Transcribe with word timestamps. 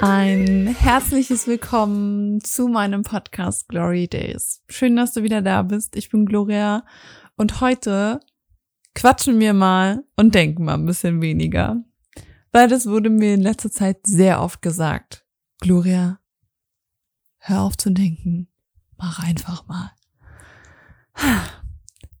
ein 0.00 0.68
herzliches 0.68 1.46
Willkommen 1.46 2.40
zu 2.40 2.68
meinem 2.68 3.02
Podcast 3.02 3.68
Glory 3.68 4.06
Days. 4.06 4.62
Schön, 4.68 4.94
dass 4.96 5.12
du 5.12 5.22
wieder 5.22 5.42
da 5.42 5.62
bist. 5.62 5.96
Ich 5.96 6.10
bin 6.10 6.24
Gloria 6.24 6.84
und 7.36 7.60
heute 7.60 8.20
quatschen 8.94 9.40
wir 9.40 9.54
mal 9.54 10.04
und 10.16 10.34
denken 10.34 10.64
mal 10.64 10.74
ein 10.74 10.86
bisschen 10.86 11.20
weniger. 11.20 11.82
Weil 12.52 12.68
das 12.68 12.86
wurde 12.86 13.10
mir 13.10 13.34
in 13.34 13.40
letzter 13.40 13.70
Zeit 13.70 13.98
sehr 14.04 14.40
oft 14.40 14.62
gesagt. 14.62 15.26
Gloria, 15.60 16.20
hör 17.38 17.62
auf 17.62 17.76
zu 17.76 17.90
denken. 17.90 18.48
Mach 18.96 19.18
einfach 19.24 19.66
mal. 19.66 19.92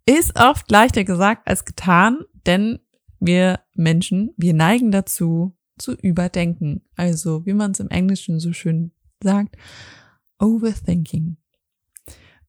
Ist 0.04 0.38
oft 0.38 0.70
leichter 0.70 1.04
gesagt 1.04 1.46
als 1.46 1.64
getan, 1.64 2.24
denn 2.46 2.80
wir 3.20 3.60
Menschen, 3.74 4.34
wir 4.36 4.54
neigen 4.54 4.90
dazu, 4.90 5.57
zu 5.78 5.94
überdenken. 5.94 6.82
Also, 6.96 7.46
wie 7.46 7.54
man 7.54 7.72
es 7.72 7.80
im 7.80 7.90
Englischen 7.90 8.40
so 8.40 8.52
schön 8.52 8.92
sagt, 9.22 9.56
overthinking. 10.38 11.36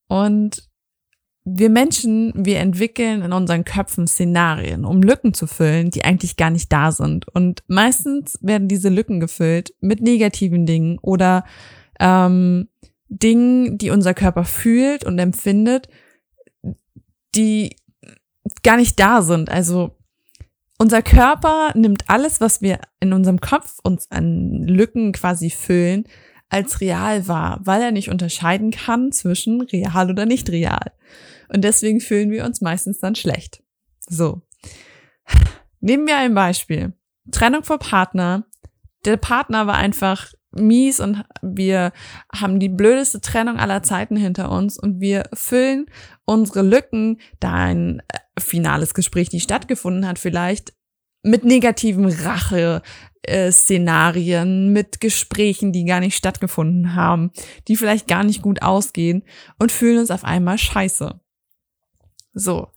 Und 0.07 0.69
wir 1.45 1.69
Menschen, 1.69 2.33
wir 2.35 2.59
entwickeln 2.59 3.21
in 3.21 3.33
unseren 3.33 3.63
Köpfen 3.63 4.07
Szenarien, 4.07 4.85
um 4.85 5.01
Lücken 5.01 5.33
zu 5.33 5.47
füllen, 5.47 5.89
die 5.89 6.03
eigentlich 6.03 6.37
gar 6.37 6.49
nicht 6.49 6.71
da 6.71 6.91
sind. 6.91 7.27
Und 7.27 7.63
meistens 7.67 8.37
werden 8.41 8.67
diese 8.67 8.89
Lücken 8.89 9.19
gefüllt 9.19 9.73
mit 9.79 10.01
negativen 10.01 10.65
Dingen 10.65 10.99
oder 11.01 11.45
ähm, 11.99 12.69
Dingen, 13.07 13.77
die 13.77 13.89
unser 13.89 14.13
Körper 14.13 14.45
fühlt 14.45 15.05
und 15.05 15.17
empfindet, 15.17 15.89
die 17.35 17.75
gar 18.63 18.77
nicht 18.77 18.99
da 18.99 19.21
sind. 19.21 19.49
Also 19.49 19.98
unser 20.79 21.01
Körper 21.01 21.71
nimmt 21.75 22.09
alles, 22.09 22.41
was 22.41 22.61
wir 22.61 22.79
in 22.99 23.13
unserem 23.13 23.39
Kopf 23.39 23.77
uns 23.83 24.09
an 24.09 24.63
Lücken 24.63 25.11
quasi 25.11 25.49
füllen, 25.49 26.05
als 26.49 26.81
real 26.81 27.27
wahr, 27.27 27.59
weil 27.63 27.81
er 27.81 27.91
nicht 27.91 28.09
unterscheiden 28.09 28.71
kann 28.71 29.11
zwischen 29.11 29.61
real 29.61 30.09
oder 30.09 30.25
nicht 30.25 30.49
real. 30.49 30.91
Und 31.49 31.63
deswegen 31.63 31.99
fühlen 31.99 32.31
wir 32.31 32.45
uns 32.45 32.61
meistens 32.61 32.99
dann 32.99 33.15
schlecht. 33.15 33.61
So. 33.99 34.41
Nehmen 35.79 36.07
wir 36.07 36.17
ein 36.17 36.33
Beispiel. 36.33 36.93
Trennung 37.31 37.63
vor 37.63 37.77
Partner. 37.77 38.45
Der 39.05 39.17
Partner 39.17 39.67
war 39.67 39.75
einfach 39.75 40.33
mies 40.51 40.99
und 40.99 41.23
wir 41.41 41.91
haben 42.33 42.59
die 42.59 42.69
blödeste 42.69 43.21
Trennung 43.21 43.57
aller 43.57 43.83
Zeiten 43.83 44.15
hinter 44.15 44.51
uns 44.51 44.79
und 44.79 44.99
wir 44.99 45.29
füllen 45.33 45.85
unsere 46.25 46.63
Lücken, 46.63 47.19
da 47.39 47.53
ein 47.53 48.01
äh, 48.07 48.17
finales 48.39 48.93
Gespräch 48.93 49.31
nicht 49.31 49.43
stattgefunden 49.43 50.07
hat, 50.07 50.19
vielleicht 50.19 50.73
mit 51.23 51.43
negativen 51.43 52.05
Rache-Szenarien, 52.05 54.71
mit 54.71 55.01
Gesprächen, 55.01 55.73
die 55.73 55.85
gar 55.85 55.99
nicht 55.99 56.15
stattgefunden 56.15 56.95
haben, 56.95 57.31
die 57.67 57.75
vielleicht 57.75 58.07
gar 58.07 58.23
nicht 58.23 58.41
gut 58.41 58.61
ausgehen 58.61 59.23
und 59.57 59.71
fühlen 59.71 59.99
uns 59.99 60.11
auf 60.11 60.23
einmal 60.23 60.57
scheiße. 60.57 61.19
So. 62.33 62.69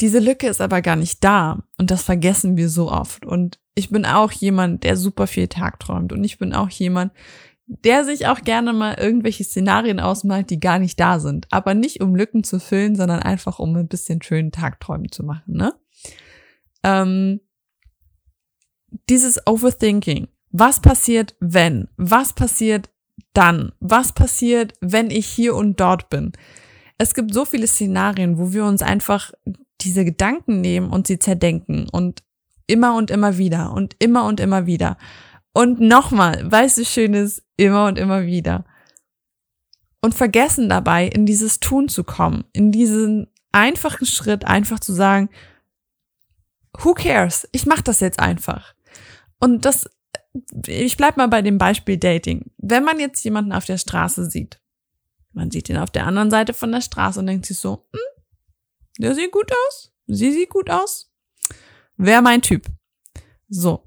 Diese 0.00 0.18
Lücke 0.18 0.48
ist 0.48 0.60
aber 0.60 0.82
gar 0.82 0.96
nicht 0.96 1.24
da 1.24 1.62
und 1.78 1.90
das 1.90 2.02
vergessen 2.02 2.58
wir 2.58 2.68
so 2.68 2.92
oft. 2.92 3.24
Und 3.24 3.58
ich 3.74 3.88
bin 3.88 4.04
auch 4.04 4.30
jemand, 4.30 4.84
der 4.84 4.94
super 4.96 5.26
viel 5.26 5.48
tagträumt 5.48 6.12
und 6.12 6.22
ich 6.22 6.36
bin 6.38 6.52
auch 6.52 6.68
jemand, 6.68 7.12
der 7.66 8.04
sich 8.04 8.26
auch 8.28 8.42
gerne 8.42 8.72
mal 8.72 8.94
irgendwelche 8.94 9.44
Szenarien 9.44 9.98
ausmalt, 9.98 10.50
die 10.50 10.60
gar 10.60 10.78
nicht 10.78 10.98
da 11.00 11.18
sind. 11.18 11.46
Aber 11.50 11.74
nicht 11.74 12.00
um 12.00 12.14
Lücken 12.14 12.44
zu 12.44 12.60
füllen, 12.60 12.94
sondern 12.94 13.20
einfach 13.20 13.58
um 13.58 13.74
ein 13.76 13.88
bisschen 13.88 14.22
schönen 14.22 14.52
Tagträumen 14.52 15.10
zu 15.10 15.24
machen, 15.24 15.54
ne? 15.54 15.74
Ähm, 16.84 17.40
dieses 19.08 19.44
Overthinking. 19.46 20.28
Was 20.50 20.80
passiert, 20.80 21.34
wenn? 21.40 21.88
Was 21.96 22.32
passiert 22.32 22.88
dann? 23.32 23.72
Was 23.80 24.12
passiert, 24.12 24.74
wenn 24.80 25.10
ich 25.10 25.26
hier 25.26 25.54
und 25.54 25.80
dort 25.80 26.08
bin? 26.08 26.32
Es 26.98 27.14
gibt 27.14 27.34
so 27.34 27.44
viele 27.44 27.66
Szenarien, 27.66 28.38
wo 28.38 28.52
wir 28.52 28.64
uns 28.64 28.80
einfach 28.80 29.32
diese 29.80 30.04
Gedanken 30.04 30.60
nehmen 30.60 30.90
und 30.90 31.06
sie 31.06 31.18
zerdenken 31.18 31.88
und 31.90 32.22
immer 32.66 32.96
und 32.96 33.10
immer 33.10 33.36
wieder 33.36 33.72
und 33.72 33.96
immer 33.98 34.24
und 34.24 34.40
immer 34.40 34.66
wieder. 34.66 34.96
Und 35.56 35.80
nochmal, 35.80 36.52
weißt 36.52 36.76
du, 36.76 36.84
schönes, 36.84 37.42
immer 37.56 37.86
und 37.86 37.98
immer 37.98 38.26
wieder. 38.26 38.66
Und 40.02 40.14
vergessen 40.14 40.68
dabei, 40.68 41.06
in 41.06 41.24
dieses 41.24 41.60
Tun 41.60 41.88
zu 41.88 42.04
kommen, 42.04 42.44
in 42.52 42.72
diesen 42.72 43.32
einfachen 43.52 44.04
Schritt 44.04 44.44
einfach 44.44 44.80
zu 44.80 44.92
sagen, 44.92 45.30
who 46.78 46.92
cares? 46.92 47.48
Ich 47.52 47.64
mach 47.64 47.80
das 47.80 48.00
jetzt 48.00 48.20
einfach. 48.20 48.74
Und 49.38 49.64
das, 49.64 49.88
ich 50.66 50.98
bleib 50.98 51.16
mal 51.16 51.28
bei 51.28 51.40
dem 51.40 51.56
Beispiel 51.56 51.96
Dating. 51.96 52.50
Wenn 52.58 52.84
man 52.84 53.00
jetzt 53.00 53.24
jemanden 53.24 53.52
auf 53.52 53.64
der 53.64 53.78
Straße 53.78 54.28
sieht, 54.28 54.60
man 55.32 55.50
sieht 55.50 55.70
ihn 55.70 55.78
auf 55.78 55.90
der 55.90 56.06
anderen 56.06 56.30
Seite 56.30 56.52
von 56.52 56.70
der 56.70 56.82
Straße 56.82 57.18
und 57.18 57.28
denkt 57.28 57.46
sich 57.46 57.58
so, 57.58 57.88
hm, 57.94 58.22
der 58.98 59.14
sieht 59.14 59.32
gut 59.32 59.50
aus, 59.50 59.90
sie 60.06 60.32
sieht 60.32 60.50
gut 60.50 60.68
aus, 60.68 61.10
wäre 61.96 62.20
mein 62.20 62.42
Typ. 62.42 62.66
So. 63.48 63.85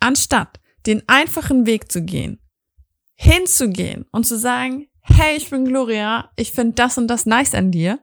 Anstatt 0.00 0.60
den 0.86 1.02
einfachen 1.08 1.66
Weg 1.66 1.90
zu 1.90 2.02
gehen, 2.02 2.40
hinzugehen 3.14 4.06
und 4.12 4.24
zu 4.24 4.38
sagen, 4.38 4.88
hey, 5.00 5.36
ich 5.36 5.50
bin 5.50 5.64
Gloria, 5.64 6.30
ich 6.36 6.52
finde 6.52 6.74
das 6.74 6.98
und 6.98 7.08
das 7.08 7.26
nice 7.26 7.54
an 7.54 7.70
dir, 7.70 7.98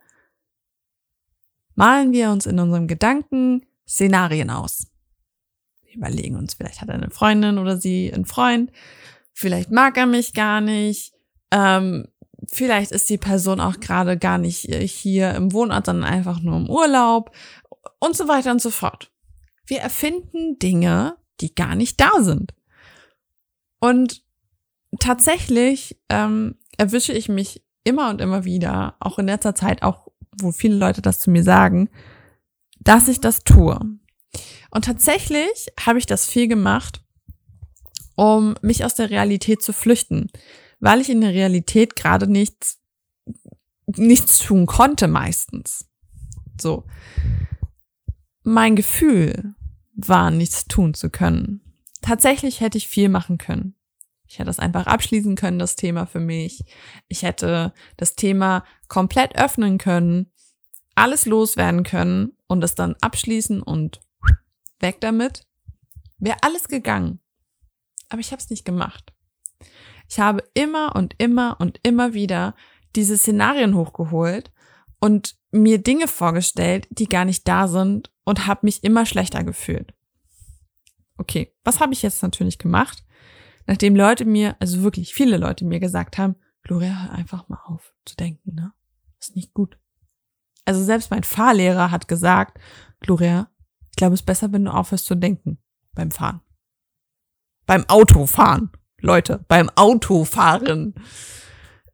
malen 1.76 2.12
wir 2.12 2.30
uns 2.32 2.46
in 2.46 2.60
unserem 2.60 2.88
Gedanken 2.88 3.66
Szenarien 3.88 4.50
aus 4.50 4.88
überlegen 5.96 6.36
uns, 6.36 6.54
vielleicht 6.54 6.82
hat 6.82 6.90
er 6.90 6.96
eine 6.96 7.10
Freundin 7.10 7.58
oder 7.58 7.78
sie 7.78 8.14
einen 8.14 8.26
Freund, 8.26 8.72
vielleicht 9.34 9.72
mag 9.72 9.98
er 9.98 10.06
mich 10.06 10.34
gar 10.34 10.62
nicht, 10.62 11.14
ähm, 11.52 12.08
vielleicht 12.48 12.92
ist 12.92 13.10
die 13.10 13.18
Person 13.18 13.60
auch 13.60 13.80
gerade 13.80 14.18
gar 14.18 14.38
nicht 14.38 14.68
hier 14.68 15.34
im 15.34 15.54
Wohnort, 15.54 15.88
sondern 15.88 16.10
einfach 16.10 16.42
nur 16.42 16.58
im 16.58 16.70
Urlaub 16.70 17.32
und 18.00 18.16
so 18.16 18.28
weiter 18.28 18.52
und 18.52 18.62
so 18.62 18.70
fort. 18.70 19.12
Wir 19.66 19.80
erfinden 19.80 20.60
Dinge, 20.60 21.16
die 21.42 21.54
gar 21.54 21.76
nicht 21.76 22.00
da 22.00 22.22
sind. 22.22 22.54
Und 23.80 24.24
tatsächlich 25.00 26.00
ähm, 26.10 26.56
erwische 26.78 27.14
ich 27.14 27.30
mich 27.30 27.64
immer 27.84 28.10
und 28.10 28.22
immer 28.22 28.46
wieder, 28.46 28.96
auch 29.00 29.20
in 29.20 29.28
letzter 29.28 29.56
Zeit, 29.56 29.84
auch 29.84 30.08
wo 30.42 30.52
viele 30.52 30.76
Leute 30.76 31.02
das 31.02 31.20
zu 31.20 31.30
mir 31.30 31.44
sagen, 31.44 31.90
dass 32.80 33.08
ich 33.08 33.22
das 33.22 33.44
tue. 33.44 33.80
Und 34.72 34.86
tatsächlich 34.86 35.68
habe 35.80 36.00
ich 36.00 36.06
das 36.06 36.26
viel 36.26 36.48
gemacht, 36.48 37.02
um 38.16 38.56
mich 38.62 38.84
aus 38.84 38.96
der 38.96 39.10
Realität 39.10 39.62
zu 39.62 39.74
flüchten, 39.74 40.30
weil 40.80 41.02
ich 41.02 41.10
in 41.10 41.22
der 41.22 41.34
Realität 41.34 41.96
gerade 41.96 42.28
nichts, 42.28 42.82
nichts 43.86 44.40
tun 44.40 44.66
konnte 44.66 45.08
meistens. 45.08 45.88
So. 46.60 46.86
Mein 48.44 48.76
Gefühl 48.76 49.56
war, 49.96 50.32
nichts 50.32 50.68
tun 50.68 50.94
zu 50.94 51.10
können. 51.10 51.62
Tatsächlich 52.02 52.62
hätte 52.62 52.78
ich 52.78 52.88
viel 52.88 53.10
machen 53.10 53.38
können. 53.38 53.76
Ich 54.28 54.40
hätte 54.40 54.48
das 54.48 54.60
einfach 54.60 54.88
abschließen 54.88 55.36
können, 55.36 55.60
das 55.60 55.76
Thema 55.76 56.06
für 56.06 56.20
mich. 56.20 56.64
Ich 57.08 57.24
hätte 57.24 57.74
das 57.98 58.16
Thema 58.16 58.64
komplett 58.88 59.36
öffnen 59.38 59.78
können, 59.78 60.32
alles 60.96 61.26
loswerden 61.26 61.84
können 61.84 62.34
und 62.48 62.64
es 62.64 62.76
dann 62.76 62.96
abschließen 63.02 63.62
und 63.62 64.02
weg 64.80 65.00
damit. 65.02 65.46
Wäre 66.18 66.38
alles 66.42 66.68
gegangen. 66.68 67.20
Aber 68.10 68.20
ich 68.20 68.32
habe 68.32 68.42
es 68.42 68.50
nicht 68.50 68.66
gemacht. 68.66 69.14
Ich 70.10 70.20
habe 70.20 70.44
immer 70.54 70.96
und 70.96 71.16
immer 71.18 71.58
und 71.60 71.80
immer 71.84 72.14
wieder 72.14 72.56
diese 72.96 73.18
Szenarien 73.18 73.76
hochgeholt 73.76 74.52
und 75.00 75.36
mir 75.52 75.82
Dinge 75.82 76.08
vorgestellt, 76.08 76.88
die 76.92 77.08
gar 77.08 77.26
nicht 77.26 77.48
da 77.48 77.68
sind 77.68 78.12
und 78.26 78.48
habe 78.48 78.62
mich 78.64 78.84
immer 78.84 79.06
schlechter 79.06 79.44
gefühlt. 79.44 79.94
Okay, 81.18 81.54
was 81.64 81.80
habe 81.80 81.94
ich 81.94 82.02
jetzt 82.02 82.22
natürlich 82.22 82.58
gemacht? 82.58 83.06
Nachdem 83.68 83.96
Leute 83.96 84.26
mir, 84.26 84.58
also 84.60 84.84
wirklich 84.84 85.14
viele 85.14 85.38
Leute 85.38 85.64
mir 85.64 85.80
gesagt 85.80 86.18
haben, 86.18 86.36
Gloria, 86.64 87.04
hör 87.04 87.12
einfach 87.14 87.48
mal 87.48 87.62
auf 87.66 87.94
zu 88.06 88.16
denken, 88.16 88.54
ne? 88.56 88.74
ist 89.20 89.36
nicht 89.36 89.54
gut. 89.54 89.78
Also 90.66 90.84
selbst 90.84 91.12
mein 91.12 91.24
Fahrlehrer 91.24 91.92
hat 91.92 92.08
gesagt, 92.08 92.60
Gloria, 93.00 93.50
ich 93.92 93.96
glaube, 93.96 94.16
es 94.16 94.22
ist 94.22 94.26
besser, 94.26 94.52
wenn 94.52 94.66
du 94.66 94.74
aufhörst 94.74 95.06
zu 95.06 95.16
denken 95.16 95.60
beim 95.94 96.12
Fahren. 96.12 96.42
Beim 97.66 97.88
Autofahren. 97.88 98.72
Leute, 99.00 99.46
beim 99.48 99.70
Autofahren. 99.76 100.96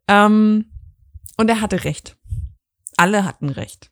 Ähm, 0.08 0.72
und 1.36 1.48
er 1.48 1.60
hatte 1.60 1.84
recht. 1.84 2.16
Alle 2.96 3.24
hatten 3.24 3.50
recht. 3.50 3.91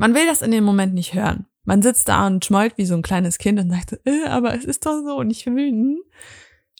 Man 0.00 0.14
will 0.14 0.26
das 0.26 0.42
in 0.42 0.50
dem 0.50 0.64
Moment 0.64 0.94
nicht 0.94 1.14
hören. 1.14 1.46
Man 1.64 1.82
sitzt 1.82 2.08
da 2.08 2.26
und 2.26 2.44
schmollt 2.44 2.78
wie 2.78 2.86
so 2.86 2.94
ein 2.94 3.02
kleines 3.02 3.38
Kind 3.38 3.60
und 3.60 3.70
sagt, 3.70 4.00
äh, 4.04 4.24
aber 4.26 4.54
es 4.54 4.64
ist 4.64 4.86
doch 4.86 5.02
so 5.04 5.16
und 5.16 5.30
ich 5.30 5.46
will. 5.46 5.70
Hm. 5.70 5.98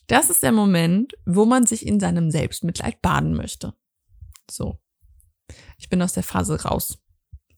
Das 0.07 0.31
ist 0.31 0.43
der 0.43 0.53
Moment, 0.53 1.15
wo 1.25 1.45
man 1.45 1.67
sich 1.67 1.87
in 1.87 2.01
seinem 2.01 2.31
Selbstmitleid 2.31 3.01
baden 3.01 3.35
möchte. 3.35 3.75
So. 4.51 4.79
Ich 5.79 5.89
bin 5.89 6.03
aus 6.03 6.13
der 6.13 6.23
Phase 6.23 6.63
raus 6.63 6.99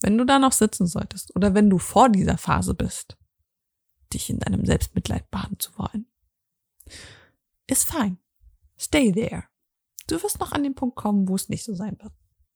wenn 0.03 0.19
du 0.19 0.25
da 0.25 0.38
noch 0.38 0.53
sitzen 0.53 0.87
solltest 0.87 1.35
oder 1.37 1.55
wenn 1.55 1.70
du 1.70 1.79
vor 1.79 2.09
dieser 2.09 2.37
Phase 2.37 2.75
bist, 2.75 3.17
dich 4.12 4.29
in 4.29 4.41
deinem 4.41 4.67
Selbstmitleid 4.67 5.31
baden 5.31 5.59
zu 5.59 5.76
wollen. 5.79 6.06
ist 7.67 7.85
fein. 7.85 8.19
Stay 8.79 9.12
there. 9.12 9.44
Du 10.09 10.20
wirst 10.23 10.41
noch 10.41 10.53
an 10.53 10.64
den 10.64 10.75
Punkt 10.75 10.97
kommen, 10.97 11.29
wo 11.29 11.37
es 11.37 11.49
nicht 11.49 11.64
so 11.64 11.75
sein 11.75 11.97
wird. 12.00 12.12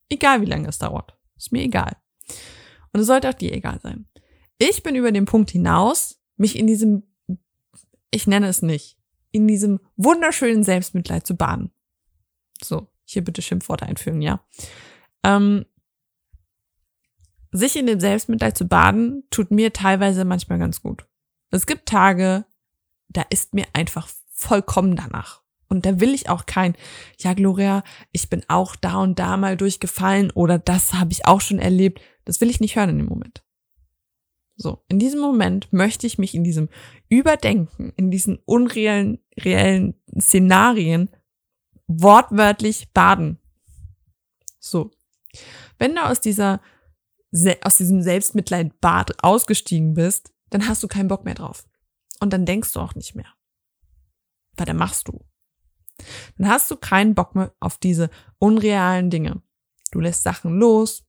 Egal 0.09 0.41
wie 0.41 0.47
lange 0.47 0.69
es 0.69 0.79
dauert. 0.79 1.17
Ist 1.37 1.53
mir 1.53 1.63
egal. 1.63 1.97
Und 2.93 3.01
es 3.01 3.07
sollte 3.07 3.29
auch 3.29 3.35
dir 3.35 3.53
egal 3.53 3.81
sein. 3.81 4.07
Ich 4.59 4.83
bin 4.83 4.95
über 4.95 5.13
den 5.13 5.27
Punkt 5.27 5.51
hinaus, 5.51 6.21
mich 6.37 6.57
in 6.59 6.67
diesem, 6.67 7.03
ich 8.11 8.27
nenne 8.27 8.49
es 8.49 8.63
nicht, 8.63 8.99
in 9.31 9.47
diesem 9.47 9.81
wunderschönen 9.97 10.65
Selbstmitleid 10.65 11.27
zu 11.27 11.37
baden. 11.37 11.71
So, 12.63 12.89
hier 13.05 13.23
bitte 13.23 13.43
Schimpfworte 13.43 13.87
einfügen, 13.87 14.23
ja. 14.23 14.41
Ähm, 15.23 15.67
sich 17.53 17.77
in 17.77 17.87
dem 17.87 18.01
Selbstmitleid 18.01 18.57
zu 18.57 18.67
baden, 18.67 19.25
tut 19.31 19.51
mir 19.51 19.73
teilweise 19.73 20.25
manchmal 20.25 20.59
ganz 20.59 20.83
gut. 20.83 21.07
Es 21.51 21.67
gibt 21.67 21.89
Tage, 21.89 22.45
da 23.09 23.23
ist 23.31 23.55
mir 23.55 23.67
einfach 23.73 24.09
vollkommen 24.33 24.97
danach. 24.97 25.43
Und 25.69 25.85
da 25.85 26.01
will 26.01 26.15
ich 26.15 26.29
auch 26.29 26.47
kein, 26.47 26.77
ja, 27.19 27.35
Gloria, 27.35 27.83
ich 28.13 28.29
bin 28.31 28.45
auch 28.49 28.77
da 28.77 28.99
und 28.99 29.19
da 29.19 29.37
mal 29.37 29.57
durchgefallen 29.57 30.31
oder 30.31 30.59
das 30.59 30.95
habe 30.95 31.13
ich 31.13 31.27
auch 31.27 31.41
schon 31.41 31.59
erlebt. 31.59 32.01
Das 32.27 32.43
will 32.43 32.51
ich 32.51 32.61
nicht 32.61 32.77
hören 32.77 32.91
in 32.91 32.99
dem 32.99 33.07
Moment. 33.07 33.43
So, 34.57 34.85
in 34.89 34.99
diesem 34.99 35.21
Moment 35.21 35.73
möchte 35.73 36.07
ich 36.07 36.19
mich 36.19 36.35
in 36.35 36.43
diesem 36.43 36.69
Überdenken, 37.09 37.93
in 37.97 38.11
diesen 38.11 38.39
unreellen, 38.45 39.19
reellen 39.39 39.95
Szenarien 40.19 41.11
wortwörtlich 41.87 42.93
baden. 42.93 43.39
So. 44.59 44.91
Wenn 45.79 45.95
du 45.95 46.05
aus 46.05 46.21
dieser, 46.21 46.61
aus 47.63 47.77
diesem 47.77 48.03
Selbstmitleidbad 48.03 49.23
ausgestiegen 49.23 49.95
bist, 49.95 50.33
dann 50.51 50.67
hast 50.67 50.83
du 50.83 50.89
keinen 50.89 51.09
Bock 51.09 51.25
mehr 51.25 51.35
drauf. 51.35 51.69
Und 52.21 52.33
dann 52.33 52.47
denkst 52.47 52.73
du 52.73 52.81
auch 52.81 52.95
nicht 52.95 53.15
mehr. 53.15 53.33
Weil 54.57 54.67
dann 54.67 54.79
machst 54.79 55.09
du. 55.09 55.25
Dann 56.39 56.49
hast 56.49 56.71
du 56.71 56.77
keinen 56.77 57.15
Bock 57.15 57.35
mehr 57.35 57.55
auf 57.61 57.77
diese 57.77 58.09
unrealen 58.39 59.11
Dinge. 59.11 59.43
Du 59.91 60.01
lässt 60.01 60.23
Sachen 60.23 60.59
los, 60.59 61.06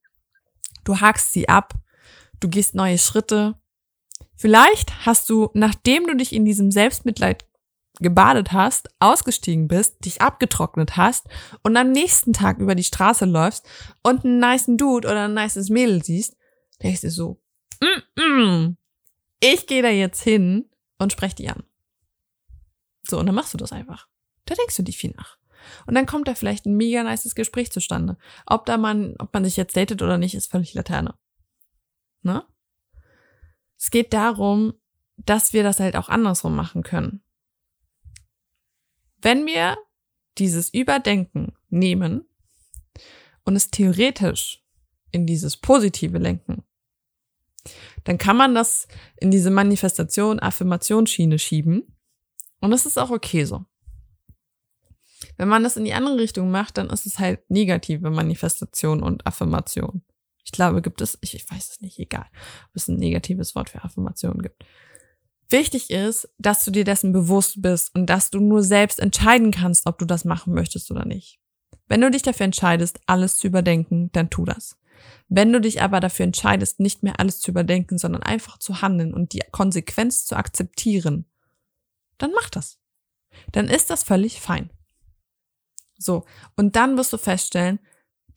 du 0.87 0.99
hakst 0.99 1.33
sie 1.33 1.49
ab, 1.49 1.73
du 2.39 2.47
gehst 2.47 2.75
neue 2.75 2.97
Schritte. 2.97 3.55
Vielleicht 4.35 5.05
hast 5.05 5.29
du, 5.29 5.49
nachdem 5.53 6.07
du 6.07 6.15
dich 6.15 6.33
in 6.33 6.45
diesem 6.45 6.71
Selbstmitleid 6.71 7.45
gebadet 7.99 8.51
hast, 8.51 8.89
ausgestiegen 8.99 9.67
bist, 9.67 10.05
dich 10.05 10.21
abgetrocknet 10.21 10.97
hast 10.97 11.25
und 11.63 11.75
am 11.77 11.91
nächsten 11.91 12.31
Tag 12.31 12.59
über 12.59 12.75
die 12.75 12.83
Straße 12.83 13.25
läufst 13.25 13.67
und 14.03 14.23
einen 14.23 14.39
niceen 14.39 14.77
Dude 14.77 15.07
oder 15.07 15.25
ein 15.25 15.33
nices 15.33 15.69
Mädel 15.69 16.03
siehst, 16.03 16.37
denkst 16.81 17.01
du 17.01 17.09
so, 17.09 17.41
mm 17.81 18.19
-mm, 18.19 18.75
ich 19.39 19.65
gehe 19.65 19.81
da 19.81 19.89
jetzt 19.89 20.21
hin 20.21 20.69
und 20.99 21.11
sprech 21.11 21.33
die 21.33 21.49
an. 21.49 21.63
So, 23.07 23.19
und 23.19 23.25
dann 23.25 23.35
machst 23.35 23.53
du 23.53 23.57
das 23.57 23.71
einfach. 23.71 24.07
Da 24.45 24.53
denkst 24.53 24.75
du 24.75 24.83
dich 24.83 24.97
viel 24.97 25.13
nach. 25.17 25.37
Und 25.85 25.95
dann 25.95 26.05
kommt 26.05 26.27
da 26.27 26.35
vielleicht 26.35 26.65
ein 26.65 26.77
mega 26.77 27.03
nices 27.03 27.35
Gespräch 27.35 27.71
zustande. 27.71 28.17
Ob 28.45 28.65
da 28.65 28.77
man, 28.77 29.15
ob 29.19 29.33
man 29.33 29.43
sich 29.43 29.57
jetzt 29.57 29.75
datet 29.75 30.01
oder 30.01 30.17
nicht, 30.17 30.35
ist 30.35 30.51
völlig 30.51 30.73
Laterne. 30.73 31.15
Ne? 32.21 32.43
Es 33.77 33.91
geht 33.91 34.13
darum, 34.13 34.73
dass 35.17 35.53
wir 35.53 35.63
das 35.63 35.79
halt 35.79 35.95
auch 35.95 36.09
andersrum 36.09 36.55
machen 36.55 36.83
können. 36.83 37.21
Wenn 39.21 39.45
wir 39.45 39.77
dieses 40.37 40.73
Überdenken 40.73 41.53
nehmen 41.69 42.27
und 43.43 43.55
es 43.55 43.71
theoretisch 43.71 44.63
in 45.11 45.25
dieses 45.25 45.57
Positive 45.57 46.17
lenken, 46.17 46.63
dann 48.03 48.17
kann 48.17 48.37
man 48.37 48.55
das 48.55 48.87
in 49.17 49.31
diese 49.31 49.51
Manifestation, 49.51 50.39
Affirmationsschiene 50.39 51.39
schieben. 51.39 51.97
Und 52.59 52.71
das 52.71 52.85
ist 52.85 52.97
auch 52.97 53.09
okay 53.09 53.43
so. 53.43 53.65
Wenn 55.37 55.47
man 55.47 55.63
das 55.63 55.77
in 55.77 55.85
die 55.85 55.93
andere 55.93 56.17
Richtung 56.17 56.51
macht, 56.51 56.77
dann 56.77 56.89
ist 56.89 57.05
es 57.05 57.19
halt 57.19 57.49
negative 57.49 58.09
Manifestation 58.09 59.01
und 59.01 59.25
Affirmation. 59.25 60.03
Ich 60.43 60.51
glaube, 60.51 60.81
gibt 60.81 61.01
es, 61.01 61.17
ich, 61.21 61.33
ich 61.33 61.49
weiß 61.49 61.71
es 61.71 61.81
nicht, 61.81 61.99
egal, 61.99 62.25
ob 62.69 62.75
es 62.75 62.87
ein 62.87 62.97
negatives 62.97 63.55
Wort 63.55 63.69
für 63.69 63.83
Affirmation 63.83 64.41
gibt. 64.41 64.63
Wichtig 65.49 65.89
ist, 65.91 66.29
dass 66.37 66.65
du 66.65 66.71
dir 66.71 66.83
dessen 66.83 67.13
bewusst 67.13 67.61
bist 67.61 67.93
und 67.95 68.05
dass 68.05 68.29
du 68.29 68.39
nur 68.39 68.63
selbst 68.63 68.99
entscheiden 68.99 69.51
kannst, 69.51 69.85
ob 69.85 69.97
du 69.97 70.05
das 70.05 70.25
machen 70.25 70.53
möchtest 70.53 70.91
oder 70.91 71.05
nicht. 71.05 71.39
Wenn 71.87 72.01
du 72.01 72.11
dich 72.11 72.21
dafür 72.21 72.45
entscheidest, 72.45 72.99
alles 73.05 73.37
zu 73.37 73.47
überdenken, 73.47 74.09
dann 74.11 74.29
tu 74.29 74.45
das. 74.45 74.77
Wenn 75.29 75.53
du 75.53 75.61
dich 75.61 75.81
aber 75.81 75.99
dafür 75.99 76.25
entscheidest, 76.25 76.79
nicht 76.79 77.03
mehr 77.03 77.19
alles 77.19 77.39
zu 77.39 77.51
überdenken, 77.51 77.97
sondern 77.97 78.23
einfach 78.23 78.57
zu 78.57 78.81
handeln 78.81 79.13
und 79.13 79.33
die 79.33 79.41
Konsequenz 79.51 80.25
zu 80.25 80.35
akzeptieren, 80.35 81.25
dann 82.17 82.31
mach 82.31 82.49
das. 82.49 82.79
Dann 83.51 83.67
ist 83.67 83.89
das 83.89 84.03
völlig 84.03 84.41
fein. 84.41 84.69
So. 85.97 86.25
Und 86.55 86.75
dann 86.75 86.97
wirst 86.97 87.13
du 87.13 87.17
feststellen, 87.17 87.79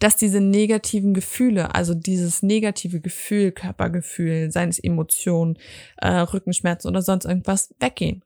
dass 0.01 0.17
diese 0.17 0.41
negativen 0.41 1.13
Gefühle, 1.13 1.75
also 1.75 1.95
dieses 1.95 2.43
negative 2.43 3.01
Gefühl, 3.01 3.53
Körpergefühl, 3.53 4.51
seines 4.51 4.79
Emotionen, 4.79 5.59
äh, 5.99 6.09
Rückenschmerzen 6.09 6.89
oder 6.89 7.03
sonst 7.03 7.27
irgendwas 7.27 7.75
weggehen. 7.79 8.25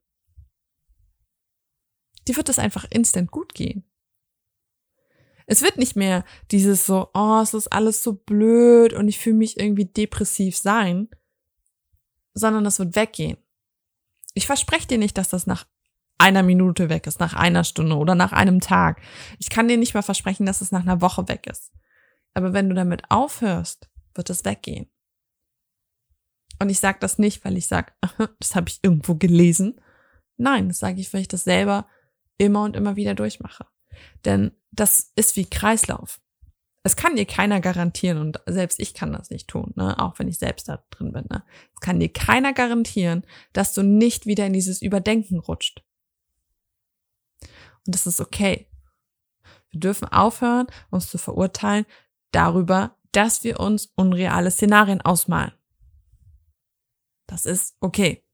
Die 2.29 2.37
wird 2.37 2.49
es 2.49 2.61
einfach 2.61 2.87
instant 2.91 3.31
gut 3.31 3.55
gehen. 3.55 3.85
Es 5.47 5.63
wird 5.63 5.77
nicht 5.77 5.95
mehr 5.95 6.25
dieses 6.51 6.87
so, 6.87 7.11
oh, 7.13 7.41
es 7.43 7.53
ist 7.53 7.69
alles 7.69 8.03
so 8.03 8.15
blöd 8.15 8.95
und 8.95 9.09
ich 9.09 9.19
fühle 9.19 9.37
mich 9.37 9.59
irgendwie 9.59 9.85
depressiv 9.85 10.57
sein, 10.57 11.09
sondern 12.33 12.65
das 12.65 12.79
wird 12.79 12.97
weggehen. 12.97 13.37
Ich 14.33 14.47
verspreche 14.47 14.89
dir 14.89 14.99
nicht, 14.99 15.19
dass 15.19 15.29
das 15.29 15.47
nach 15.47 15.67
einer 16.19 16.43
Minute 16.43 16.89
weg 16.89 17.07
ist, 17.07 17.21
nach 17.21 17.35
einer 17.35 17.65
Stunde 17.65 17.97
oder 17.97 18.15
nach 18.15 18.33
einem 18.33 18.61
Tag. 18.61 19.01
Ich 19.39 19.51
kann 19.51 19.69
dir 19.69 19.77
nicht 19.77 19.95
mal 19.95 20.03
versprechen, 20.03 20.47
dass 20.47 20.61
es 20.61 20.73
nach 20.73 20.83
einer 20.83 21.01
Woche 21.01 21.29
weg 21.29 21.47
ist. 21.47 21.73
Aber 22.35 22.53
wenn 22.53 22.69
du 22.69 22.75
damit 22.75 23.03
aufhörst, 23.11 23.89
wird 24.15 24.31
es 24.31 24.45
weggehen. 24.45 24.91
Und 26.61 26.69
ich 26.69 26.81
sage 26.81 26.99
das 27.01 27.19
nicht, 27.19 27.45
weil 27.45 27.57
ich 27.57 27.67
sage, 27.67 27.93
das 28.41 28.55
habe 28.55 28.69
ich 28.69 28.81
irgendwo 28.83 29.17
gelesen. 29.17 29.81
Nein, 30.37 30.69
das 30.69 30.79
sage 30.79 31.01
ich, 31.01 31.13
weil 31.13 31.23
ich 31.23 31.29
das 31.29 31.45
selber 31.45 31.89
immer 32.39 32.63
und 32.63 32.77
immer 32.77 32.97
wieder 32.97 33.15
durchmache. 33.15 33.67
Denn 34.25 34.53
das 34.73 35.13
ist 35.15 35.37
wie 35.37 35.47
Kreislauf. 35.47 36.21
Es 36.83 36.97
kann 36.97 37.17
dir 37.17 37.25
keiner 37.25 37.61
garantieren 37.61 38.19
und 38.19 38.41
selbst 38.47 38.79
ich 38.79 38.93
kann 38.93 39.13
das 39.13 39.31
nicht 39.31 39.49
tun, 39.49 39.73
ne? 39.75 39.99
auch 39.99 40.19
wenn 40.19 40.29
ich 40.29 40.39
selbst 40.39 40.69
da 40.69 40.85
drin 40.91 41.13
bin. 41.13 41.25
Ne? 41.31 41.43
Es 41.73 41.81
kann 41.81 41.99
dir 41.99 42.13
keiner 42.13 42.53
garantieren, 42.53 43.25
dass 43.55 43.73
du 43.73 43.83
nicht 43.83 44.27
wieder 44.27 44.47
in 44.47 44.53
dieses 44.53 44.83
Überdenken 44.83 45.39
rutscht. 45.39 45.83
Und 47.87 47.95
das 47.95 48.07
ist 48.07 48.21
okay. 48.21 48.69
Wir 49.71 49.81
dürfen 49.81 50.09
aufhören, 50.09 50.67
uns 50.91 51.09
zu 51.09 51.19
verurteilen 51.19 51.87
darüber, 52.33 52.97
dass 53.13 53.45
wir 53.45 53.61
uns 53.61 53.93
unreale 53.97 54.51
Szenarien 54.51 55.01
ausmalen. 55.01 55.53
Das 57.27 57.47
ist 57.47 57.77
okay. 57.81 58.25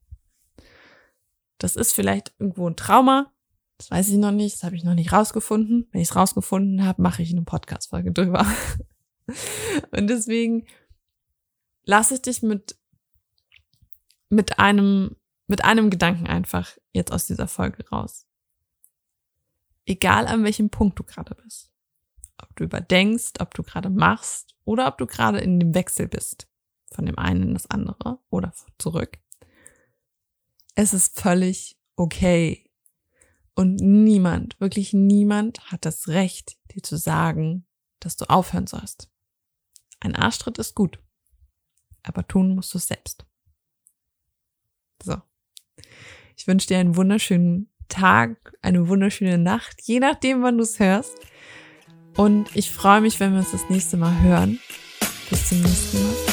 Das 1.58 1.76
ist 1.76 1.92
vielleicht 1.92 2.34
irgendwo 2.38 2.68
ein 2.68 2.76
Trauma, 2.76 3.32
das 3.80 3.90
weiß 3.90 4.08
ich 4.10 4.18
noch 4.18 4.30
nicht, 4.30 4.56
das 4.56 4.64
habe 4.64 4.76
ich 4.76 4.84
noch 4.84 4.94
nicht 4.94 5.10
rausgefunden. 5.10 5.88
Wenn 5.90 6.02
ich 6.02 6.10
es 6.10 6.16
rausgefunden 6.16 6.84
habe, 6.84 7.00
mache 7.00 7.22
ich 7.22 7.32
eine 7.32 7.44
Podcast-Folge 7.44 8.12
drüber. 8.12 8.44
Und 9.90 10.06
deswegen 10.06 10.66
lasse 11.84 12.12
ich 12.12 12.20
dich 12.20 12.42
mit, 12.42 12.78
mit 14.28 14.58
einem, 14.58 15.16
mit 15.46 15.64
einem 15.64 15.88
Gedanken 15.88 16.26
einfach 16.26 16.76
jetzt 16.92 17.10
aus 17.10 17.26
dieser 17.26 17.48
Folge 17.48 17.88
raus. 17.88 18.26
Egal 19.86 20.26
an 20.26 20.44
welchem 20.44 20.70
Punkt 20.70 20.98
du 20.98 21.04
gerade 21.04 21.34
bist. 21.34 21.70
Ob 22.42 22.54
du 22.56 22.64
überdenkst, 22.64 23.40
ob 23.40 23.54
du 23.54 23.62
gerade 23.62 23.90
machst 23.90 24.56
oder 24.64 24.86
ob 24.86 24.98
du 24.98 25.06
gerade 25.06 25.40
in 25.40 25.60
dem 25.60 25.74
Wechsel 25.74 26.08
bist. 26.08 26.48
Von 26.92 27.06
dem 27.06 27.18
einen 27.18 27.42
in 27.42 27.54
das 27.54 27.68
andere 27.70 28.18
oder 28.30 28.52
zurück. 28.78 29.18
Es 30.74 30.92
ist 30.94 31.20
völlig 31.20 31.76
okay, 31.96 32.70
und 33.60 33.76
niemand, 33.76 34.58
wirklich 34.58 34.94
niemand 34.94 35.70
hat 35.70 35.84
das 35.84 36.08
Recht, 36.08 36.56
dir 36.74 36.82
zu 36.82 36.96
sagen, 36.96 37.66
dass 37.98 38.16
du 38.16 38.24
aufhören 38.30 38.66
sollst. 38.66 39.10
Ein 40.00 40.16
Arschtritt 40.16 40.56
ist 40.56 40.74
gut, 40.74 40.98
aber 42.02 42.26
tun 42.26 42.54
musst 42.54 42.72
du 42.72 42.78
es 42.78 42.86
selbst. 42.86 43.26
So. 45.02 45.20
Ich 46.36 46.46
wünsche 46.46 46.68
dir 46.68 46.78
einen 46.78 46.96
wunderschönen 46.96 47.69
Tag, 47.90 48.54
eine 48.62 48.88
wunderschöne 48.88 49.36
Nacht, 49.36 49.82
je 49.82 50.00
nachdem, 50.00 50.42
wann 50.42 50.56
du 50.56 50.64
es 50.64 50.78
hörst. 50.78 51.14
Und 52.16 52.48
ich 52.54 52.70
freue 52.70 53.00
mich, 53.02 53.20
wenn 53.20 53.32
wir 53.32 53.40
uns 53.40 53.52
das 53.52 53.68
nächste 53.68 53.96
Mal 53.96 54.18
hören. 54.22 54.58
Bis 55.28 55.48
zum 55.48 55.60
nächsten 55.60 56.02
Mal. 56.02 56.29